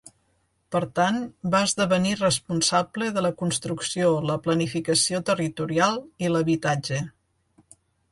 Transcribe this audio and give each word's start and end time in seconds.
Per 0.75 0.79
tant, 0.99 1.17
va 1.55 1.59
esdevenir 1.65 2.13
responsable 2.21 3.09
de 3.17 3.23
la 3.25 3.31
construcció, 3.41 4.07
la 4.31 4.37
planificació 4.47 5.21
territorial 5.29 6.01
i 6.29 6.33
l'habitatge. 6.33 7.03